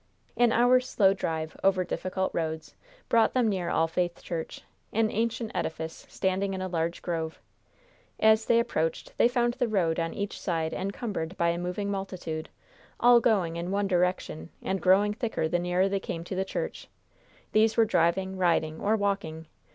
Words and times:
An 0.35 0.51
hour's 0.51 0.89
slow 0.89 1.13
drive 1.13 1.55
over 1.63 1.83
difficult 1.83 2.31
roads 2.33 2.73
brought 3.07 3.35
them 3.35 3.47
near 3.47 3.69
All 3.69 3.87
Faith 3.87 4.23
Church, 4.23 4.63
an 4.91 5.11
ancient 5.11 5.51
edifice 5.53 6.07
standing 6.09 6.55
in 6.55 6.61
a 6.63 6.67
large 6.67 7.03
grove. 7.03 7.39
As 8.19 8.47
they 8.47 8.59
approached 8.59 9.15
they 9.19 9.27
found 9.27 9.53
the 9.53 9.67
road 9.67 9.99
on 9.99 10.11
each 10.15 10.39
side 10.41 10.73
encumbered 10.73 11.37
by 11.37 11.49
a 11.49 11.59
moving 11.59 11.91
multitude, 11.91 12.49
all 12.99 13.19
going 13.19 13.57
in 13.57 13.69
one 13.69 13.85
direction, 13.85 14.49
and 14.63 14.81
growing 14.81 15.13
thicker 15.13 15.47
the 15.47 15.59
nearer 15.59 15.87
they 15.87 15.99
came 15.99 16.23
to 16.23 16.35
the 16.35 16.45
church. 16.45 16.87
These 17.51 17.77
were 17.77 17.85
driving, 17.85 18.37
riding, 18.39 18.79
or 18.81 18.95
walking. 18.95 19.45